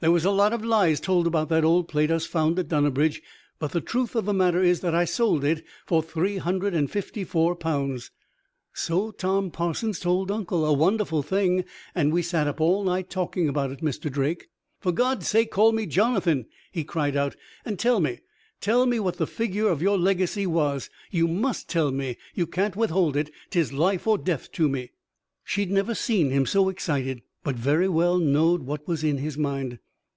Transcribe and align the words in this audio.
"There 0.00 0.12
was 0.12 0.26
a 0.26 0.30
lot 0.30 0.52
of 0.52 0.62
lies 0.62 1.00
told 1.00 1.26
about 1.26 1.48
that 1.48 1.64
old 1.64 1.88
plate 1.88 2.10
us 2.10 2.26
found 2.26 2.58
at 2.58 2.68
Dunnabridge. 2.68 3.22
But 3.58 3.72
the 3.72 3.80
truth 3.80 4.14
of 4.14 4.26
the 4.26 4.34
matter 4.34 4.62
is, 4.62 4.80
that 4.80 4.94
I 4.94 5.06
sold 5.06 5.44
it 5.44 5.64
for 5.86 6.02
three 6.02 6.36
hundred 6.36 6.74
and 6.74 6.90
fifty 6.90 7.24
four 7.24 7.56
pounds." 7.56 8.10
"So 8.74 9.10
Tom 9.12 9.50
Parsons 9.50 9.98
told 9.98 10.30
uncle. 10.30 10.66
A 10.66 10.74
wonderful 10.74 11.22
thing; 11.22 11.64
and 11.94 12.12
we 12.12 12.20
sat 12.20 12.46
up 12.46 12.60
all 12.60 12.84
night 12.84 13.08
talking 13.08 13.48
about 13.48 13.70
it, 13.70 13.80
Mr. 13.80 14.12
Drake." 14.12 14.50
"For 14.78 14.92
God's 14.92 15.26
sake 15.26 15.50
call 15.50 15.72
me 15.72 15.86
'Jonathan'!" 15.86 16.44
he 16.70 16.84
cried 16.84 17.16
out; 17.16 17.34
"and 17.64 17.78
tell 17.78 17.98
me 17.98 18.18
tell 18.60 18.84
me 18.84 19.00
what 19.00 19.16
the 19.16 19.26
figure 19.26 19.68
of 19.68 19.80
your 19.80 19.96
legacy 19.96 20.46
was. 20.46 20.90
You 21.10 21.26
must 21.26 21.66
tell 21.66 21.90
me 21.90 22.18
you 22.34 22.46
can't 22.46 22.76
withhold 22.76 23.16
it. 23.16 23.30
'Tis 23.48 23.72
life 23.72 24.06
or 24.06 24.18
death 24.18 24.52
to 24.52 24.68
me." 24.68 24.90
She'd 25.44 25.70
never 25.70 25.94
seen 25.94 26.28
him 26.28 26.44
so 26.44 26.68
excited, 26.68 27.22
but 27.42 27.56
very 27.56 27.88
well 27.88 28.18
knowed 28.18 28.64
what 28.64 28.86
was 28.86 29.02
in 29.02 29.16
his 29.16 29.38
mind. 29.38 29.78